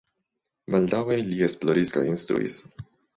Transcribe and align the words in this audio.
Baldaŭe 0.75 1.17
li 1.27 1.37
esploris 1.49 1.93
kaj 1.99 2.07
instruis. 2.13 2.57